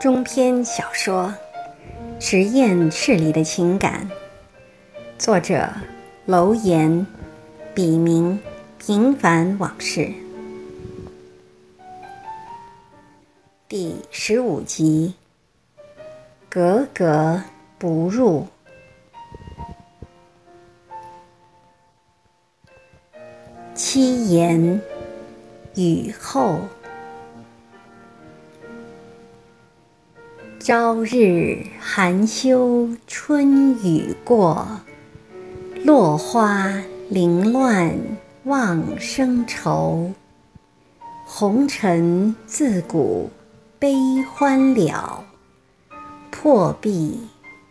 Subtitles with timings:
[0.00, 1.34] 中篇小说
[2.24, 4.08] 《实验室里的情感》，
[5.18, 5.68] 作者
[6.24, 7.04] 楼岩，
[7.74, 8.38] 笔名
[8.78, 10.12] 平凡往事，
[13.68, 15.14] 第十五集，
[16.48, 17.42] 格格
[17.76, 18.46] 不入。
[23.74, 24.80] 七言
[25.74, 26.60] 雨后。
[30.68, 34.68] 朝日含羞春雨过，
[35.82, 36.70] 落花
[37.08, 37.98] 零乱
[38.44, 40.12] 望生愁。
[41.24, 43.30] 红尘自古
[43.78, 43.96] 悲
[44.30, 45.24] 欢了，
[46.30, 47.18] 破壁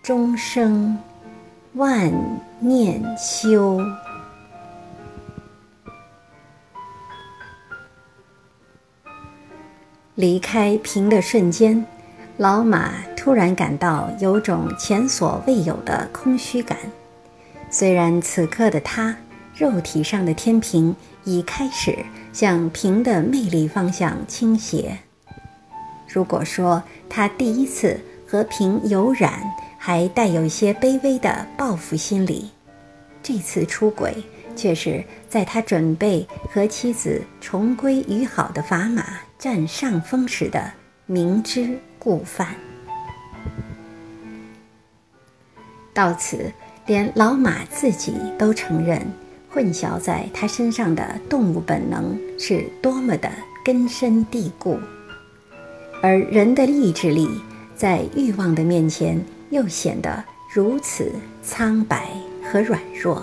[0.02, 0.98] 终生
[1.74, 2.12] 万
[2.60, 3.80] 念休。
[10.16, 11.86] 离开平的瞬间。
[12.38, 16.78] 老马突然感到有种前所未有的空虚感。
[17.72, 19.18] 虽然此刻的他，
[19.56, 21.98] 肉体上的天平已开始
[22.32, 25.00] 向平的魅力方向倾斜。
[26.08, 29.42] 如果说他第一次和平有染，
[29.80, 32.52] 还带有一些卑微的报复心理，
[33.24, 34.14] 这次出轨
[34.56, 39.04] 却是在他准备和妻子重归于好的砝码
[39.40, 40.72] 占上风时的
[41.08, 41.80] 明知。
[42.00, 42.56] 故犯。
[45.94, 46.54] 到此，
[46.86, 49.02] 连老马自己都承认，
[49.50, 53.30] 混淆在他身上的动物本能是多么的
[53.66, 54.80] 根深蒂固，
[56.02, 57.28] 而人的意志力
[57.76, 61.12] 在欲望的面前又显得如此
[61.42, 62.10] 苍白
[62.44, 63.22] 和软弱。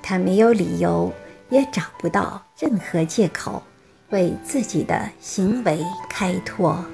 [0.00, 1.12] 他没有理由，
[1.50, 3.62] 也找不到任何借口，
[4.10, 6.84] 为自己的行为开脱。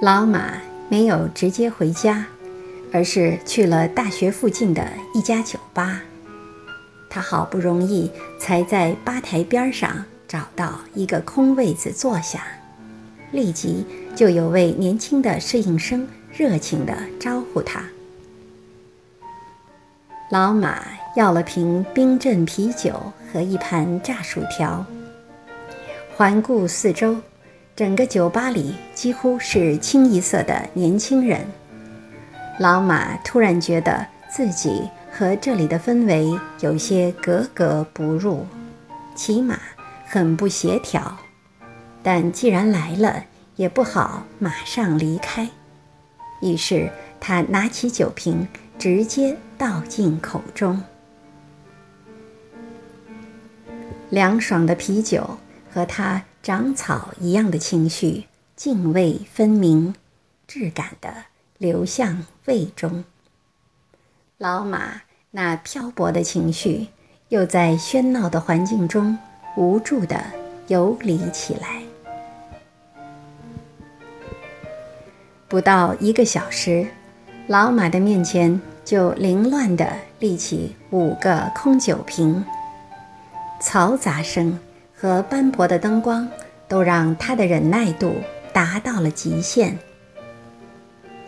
[0.00, 0.54] 老马
[0.88, 2.26] 没有直接回家，
[2.92, 6.02] 而是去了大学附近的一家酒吧。
[7.08, 12.42] 他好不容易才在吧台边上找到一个空位子坐下，
[13.32, 13.84] 立即
[14.16, 17.84] 就有位年轻的侍应生热情地招呼他。
[20.30, 20.82] 老马
[21.14, 24.84] 要了瓶冰镇啤酒和一盘炸薯条，
[26.16, 27.16] 环顾四周。
[27.74, 31.40] 整个酒吧里几乎是清一色的年轻人。
[32.58, 38.46] 老马突然觉得自己和这里的氛围有些格格不入，
[39.14, 39.58] 起码
[40.06, 41.16] 很不协调。
[42.02, 43.24] 但既然来了，
[43.56, 45.48] 也不好马上离开。
[46.42, 48.46] 于是他拿起酒瓶，
[48.78, 50.82] 直接倒进口中。
[54.12, 55.38] 凉爽的啤酒
[55.72, 56.22] 和他。
[56.42, 58.24] 长草一样的情绪，
[58.56, 59.94] 泾渭分明，
[60.48, 61.08] 质感的
[61.56, 63.04] 流向胃中。
[64.38, 66.88] 老马那漂泊的情绪，
[67.28, 69.16] 又在喧闹的环境中
[69.56, 70.20] 无助地
[70.66, 71.80] 游离起来。
[75.46, 76.84] 不到一个小时，
[77.46, 82.44] 老马的面前就凌乱地立起五个空酒瓶，
[83.62, 84.58] 嘈杂声。
[84.94, 86.28] 和斑驳的灯光
[86.68, 88.14] 都让他的忍耐度
[88.52, 89.76] 达到了极限。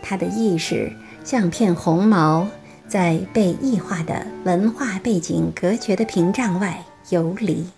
[0.01, 0.89] 他的意识
[1.25, 2.47] 像片红毛，
[2.87, 7.69] 在被异化的文化背景隔绝的屏障外游离。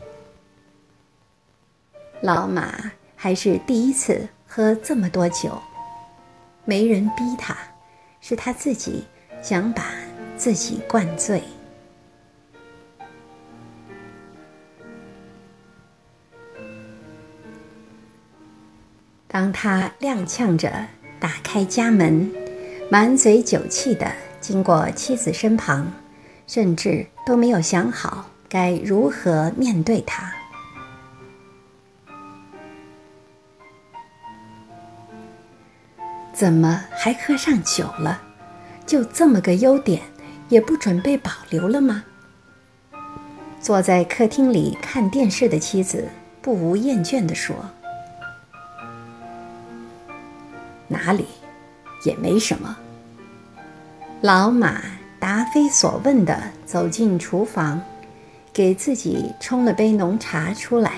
[2.21, 5.59] 老马还是第一次喝这么多酒，
[6.63, 7.57] 没人逼他，
[8.21, 9.03] 是他自己
[9.41, 9.83] 想把
[10.37, 11.41] 自己灌醉。
[19.39, 20.87] 当他踉跄着
[21.19, 22.31] 打开家门，
[22.89, 24.11] 满嘴酒气地
[24.41, 25.93] 经过妻子身旁，
[26.47, 30.33] 甚至都没有想好该如何面对他。
[36.33, 38.19] 怎么还喝上酒了？
[38.87, 40.01] 就这么个优点，
[40.49, 42.05] 也不准备保留了吗？
[43.61, 46.09] 坐在客厅里看电视的妻子
[46.41, 47.55] 不无厌倦地说。
[51.07, 51.25] 哪里，
[52.03, 52.77] 也没什么。
[54.19, 54.81] 老马
[55.21, 57.81] 答非所问地走进厨房，
[58.51, 60.95] 给自己冲了杯浓茶出来，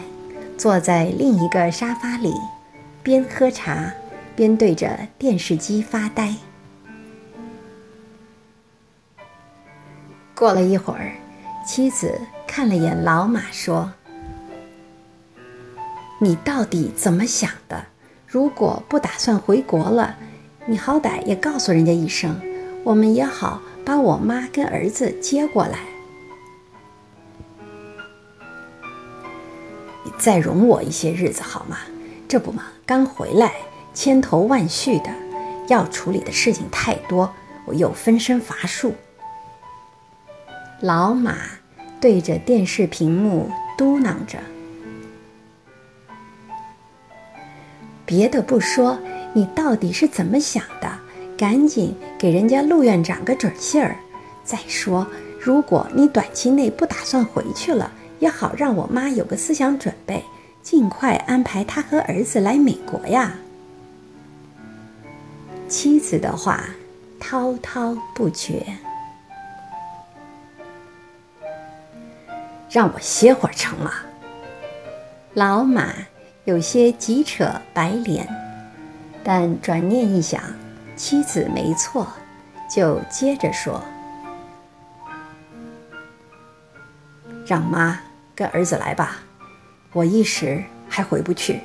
[0.57, 2.33] 坐在另一个沙发里，
[3.03, 3.93] 边喝茶
[4.35, 6.33] 边对着电视机发呆。
[10.33, 11.11] 过了一会儿，
[11.63, 13.91] 妻子看了眼老马，说
[16.19, 17.85] ：“你到底怎么想的？
[18.31, 20.15] 如果不打算回国了，
[20.67, 22.39] 你好歹也告诉人家一声，
[22.83, 25.79] 我们也好把我妈跟儿子接过来。
[30.03, 31.77] 你再容我一些日子好吗？
[32.27, 33.51] 这不嘛，刚回来，
[33.95, 35.09] 千头万绪的，
[35.67, 37.33] 要处理的事情太多，
[37.65, 38.93] 我又分身乏术。
[40.81, 41.35] 老马
[41.99, 44.37] 对着电视屏幕嘟囔着。
[48.09, 48.97] 别的不说，
[49.33, 50.89] 你到底是怎么想的？
[51.37, 53.95] 赶紧给人家陆院长个准信儿。
[54.43, 55.05] 再说，
[55.39, 60.23] 如果你短期内不打算回去了，也好让我妈有个思想准备，
[60.63, 63.35] 尽快安排她和儿子来美国呀。
[65.67, 66.63] 妻子的话
[67.19, 68.65] 滔滔不绝，
[72.71, 73.91] 让我歇会儿成吗？
[75.35, 75.93] 老马。
[76.49, 78.27] 有些急扯白脸，
[79.23, 80.41] 但转念一想，
[80.95, 82.07] 妻子没错，
[82.67, 83.79] 就接着说
[87.45, 87.99] ：“让妈
[88.33, 89.17] 跟儿子来吧，
[89.93, 91.59] 我一时还回不去。”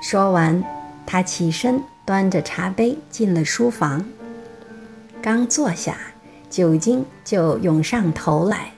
[0.00, 0.64] 说完，
[1.04, 4.02] 他起身端着茶杯进了书房，
[5.20, 5.94] 刚坐下，
[6.48, 8.72] 酒精就涌上头来，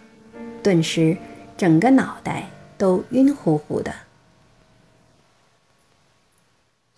[0.64, 1.16] 顿时
[1.56, 3.94] 整个脑袋都晕乎乎的。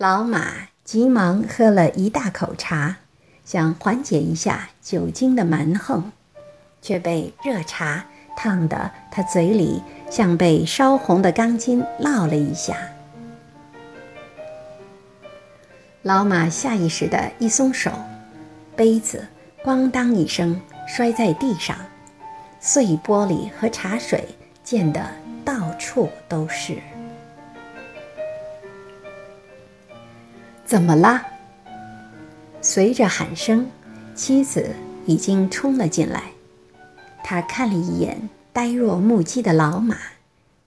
[0.04, 2.96] 老马急忙喝了一大口茶，
[3.42, 6.12] 想缓解一下酒精的蛮横，
[6.82, 8.04] 却被热茶
[8.36, 12.76] 烫得他嘴里像被烧红的钢筋烙了一下。
[16.02, 17.90] 老马下意识地一松手，
[18.76, 19.26] 杯子
[19.64, 21.78] “咣当”一声摔在地上，
[22.60, 24.22] 碎玻璃和茶水
[24.62, 25.00] 溅得
[25.46, 26.76] 到处都是。
[30.64, 31.24] 怎么啦？
[32.62, 33.70] 随着喊声，
[34.14, 34.74] 妻子
[35.04, 36.22] 已经冲了进来。
[37.22, 39.96] 他看了一眼呆若木鸡的老马，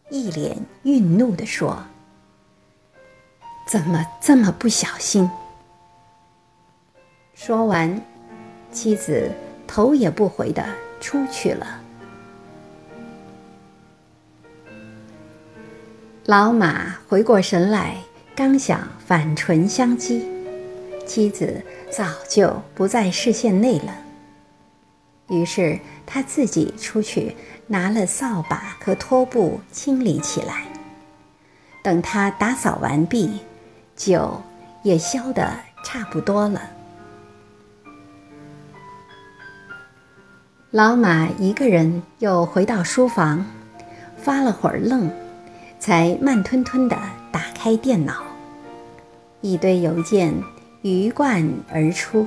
[0.10, 1.84] 一脸愠怒地说
[3.68, 5.30] ：“怎么这么不小心？”
[7.34, 8.00] 说完，
[8.72, 9.32] 妻子
[9.66, 10.64] 头也不回地
[11.00, 11.82] 出去了。
[16.26, 17.98] 老马回过神来。
[18.38, 20.22] 刚想反唇相讥，
[21.08, 23.96] 妻子早就不在视线内了。
[25.30, 27.36] 于是他自己出去
[27.66, 30.66] 拿了扫把和拖布清理起来。
[31.84, 33.40] 等他打扫完毕，
[33.96, 34.44] 酒
[34.84, 35.52] 也消得
[35.84, 36.62] 差不多了。
[40.70, 43.44] 老马一个人又回到书房，
[44.16, 45.10] 发了会儿愣，
[45.80, 46.96] 才慢吞吞地
[47.38, 48.24] 打开电脑。
[49.42, 50.34] 一堆邮件
[50.82, 52.26] 鱼贯而出，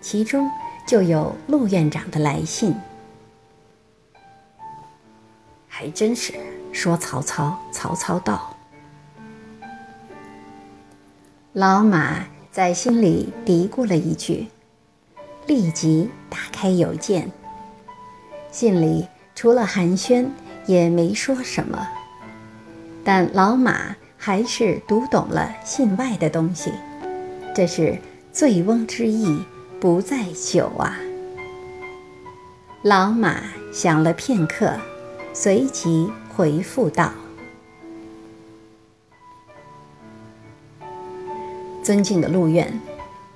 [0.00, 0.50] 其中
[0.84, 2.74] 就有陆院长的来信。
[5.68, 6.34] 还真是
[6.72, 8.56] 说曹操，曹操到。
[11.52, 14.48] 老马在心里嘀咕了一句，
[15.46, 17.30] 立即打开邮件。
[18.50, 19.06] 信里
[19.36, 20.26] 除了寒暄，
[20.66, 21.86] 也没说什么，
[23.04, 23.94] 但老马。
[24.26, 26.72] 还是读懂了信外的东西，
[27.54, 27.96] 这是
[28.32, 29.40] 醉翁之意
[29.78, 30.98] 不在酒啊！
[32.82, 33.40] 老马
[33.72, 34.72] 想了片刻，
[35.32, 37.12] 随即回复道
[41.84, 42.80] ：“尊敬的陆院，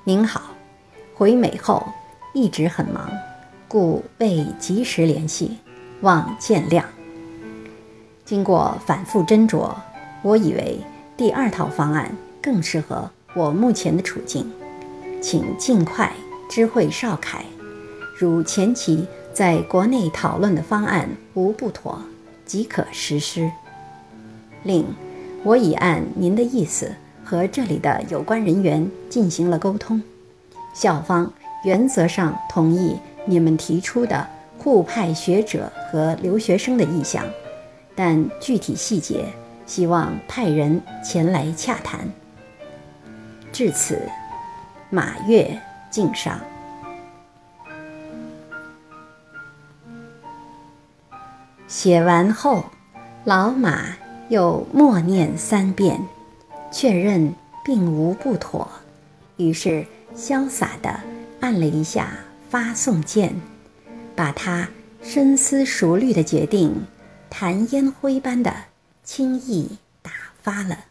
[0.03, 0.43] 您好，
[1.15, 1.87] 回美后
[2.35, 3.09] 一直很忙，
[3.69, 5.59] 故未及时联系，
[6.01, 6.83] 望见谅。
[8.25, 9.73] 经过反复斟酌。”
[10.23, 10.79] 我以为
[11.17, 14.51] 第二套方案更适合我目前的处境，
[15.21, 16.13] 请尽快
[16.49, 17.45] 知会邵凯，
[18.19, 21.99] 如前期在国内讨论的方案无不妥，
[22.45, 23.51] 即可实施。
[24.65, 24.85] 另，
[25.43, 26.93] 我已按您的意思
[27.25, 30.03] 和这里的有关人员进行了沟通，
[30.75, 31.33] 校方
[31.65, 34.27] 原则上同意你们提出的
[34.59, 37.25] 互派学者和留学生的意向，
[37.95, 39.25] 但具体细节。
[39.71, 42.01] 希望派人前来洽谈。
[43.53, 44.03] 至此，
[44.91, 45.57] 马月
[45.89, 46.41] 敬上。
[51.69, 52.65] 写完后，
[53.23, 53.97] 老马
[54.29, 56.01] 又默念三遍，
[56.73, 57.33] 确认
[57.65, 58.69] 并无不妥，
[59.37, 59.87] 于是
[60.17, 60.99] 潇洒地
[61.39, 62.09] 按了一下
[62.49, 63.41] 发送键，
[64.17, 64.69] 把他
[65.01, 66.75] 深思熟虑的决定，
[67.31, 68.53] 弹烟灰般的。
[69.13, 69.69] 轻易
[70.03, 70.85] 打发了。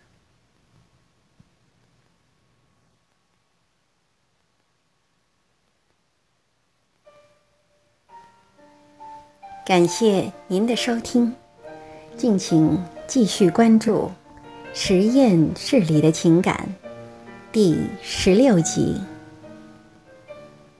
[9.65, 11.33] 感谢您的收听，
[12.17, 14.07] 敬请继续关注
[14.73, 16.67] 《实验室里的情感》
[17.53, 18.99] 第十六集。